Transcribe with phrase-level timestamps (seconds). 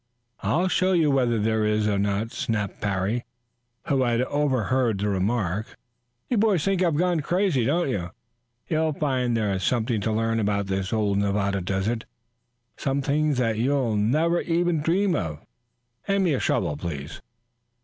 [0.39, 3.23] "I'll show you whether there is or not," snapped Parry,
[3.85, 5.77] who had overheard the remark.
[6.27, 8.09] "You boys think I have gone crazy, don't you?
[8.67, 12.05] You'll find there is something to learn about this old Nevada Desert
[12.77, 15.45] some things that you never even dreamed of.
[16.05, 17.21] Hand me a shovel, please."